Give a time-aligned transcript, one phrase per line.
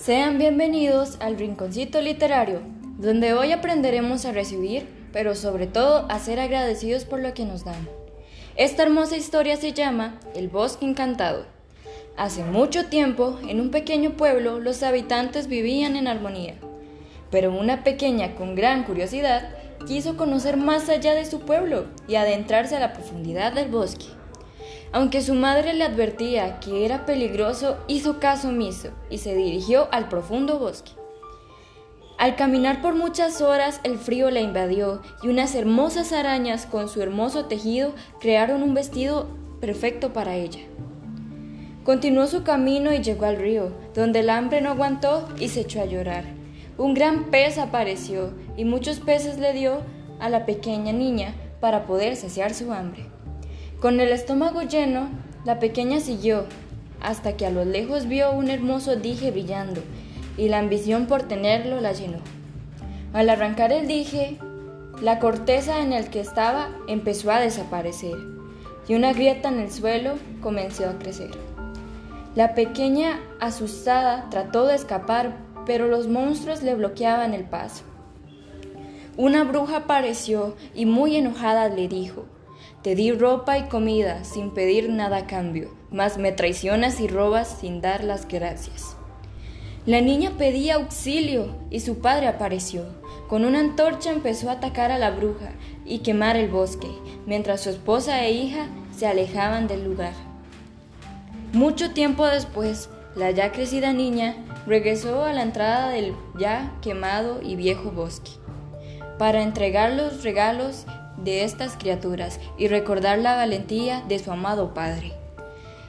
[0.00, 2.60] Sean bienvenidos al Rinconcito Literario,
[2.98, 7.64] donde hoy aprenderemos a recibir, pero sobre todo a ser agradecidos por lo que nos
[7.64, 7.88] dan.
[8.56, 11.44] Esta hermosa historia se llama El Bosque Encantado.
[12.16, 16.54] Hace mucho tiempo, en un pequeño pueblo, los habitantes vivían en armonía.
[17.30, 19.50] Pero una pequeña con gran curiosidad
[19.86, 24.06] quiso conocer más allá de su pueblo y adentrarse a la profundidad del bosque.
[24.92, 30.08] Aunque su madre le advertía que era peligroso, hizo caso omiso y se dirigió al
[30.08, 30.92] profundo bosque.
[32.18, 37.00] Al caminar por muchas horas el frío la invadió y unas hermosas arañas con su
[37.00, 39.28] hermoso tejido crearon un vestido
[39.60, 40.60] perfecto para ella.
[41.84, 45.80] Continuó su camino y llegó al río, donde el hambre no aguantó y se echó
[45.80, 46.24] a llorar.
[46.76, 49.80] Un gran pez apareció y muchos peces le dio
[50.18, 53.06] a la pequeña niña para poder saciar su hambre.
[53.80, 55.08] Con el estómago lleno,
[55.46, 56.44] la pequeña siguió,
[57.00, 59.80] hasta que a lo lejos vio un hermoso dije brillando,
[60.36, 62.18] y la ambición por tenerlo la llenó.
[63.14, 64.36] Al arrancar el dije,
[65.00, 68.18] la corteza en el que estaba empezó a desaparecer,
[68.86, 71.30] y una grieta en el suelo comenzó a crecer.
[72.34, 77.84] La pequeña, asustada, trató de escapar, pero los monstruos le bloqueaban el paso.
[79.16, 82.26] Una bruja apareció y muy enojada le dijo,
[82.82, 87.58] te di ropa y comida sin pedir nada a cambio, mas me traicionas y robas
[87.60, 88.96] sin dar las gracias.
[89.86, 92.84] La niña pedía auxilio y su padre apareció.
[93.28, 95.52] Con una antorcha empezó a atacar a la bruja
[95.84, 96.88] y quemar el bosque,
[97.26, 100.14] mientras su esposa e hija se alejaban del lugar.
[101.52, 104.36] Mucho tiempo después, la ya crecida niña
[104.66, 108.30] regresó a la entrada del ya quemado y viejo bosque
[109.20, 110.86] para entregar los regalos
[111.24, 115.12] de estas criaturas y recordar la valentía de su amado padre.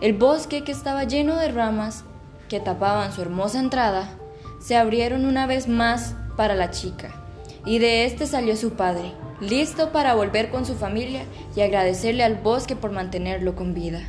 [0.00, 2.04] El bosque que estaba lleno de ramas
[2.48, 4.10] que tapaban su hermosa entrada,
[4.60, 7.10] se abrieron una vez más para la chica,
[7.64, 11.24] y de este salió su padre, listo para volver con su familia
[11.56, 14.02] y agradecerle al bosque por mantenerlo con vida.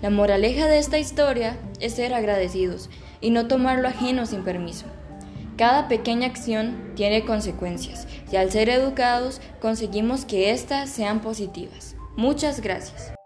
[0.00, 2.88] La moraleja de esta historia es ser agradecidos
[3.20, 4.86] y no tomar lo ajeno sin permiso.
[5.56, 11.96] Cada pequeña acción tiene consecuencias y al ser educados conseguimos que éstas sean positivas.
[12.16, 13.19] Muchas gracias.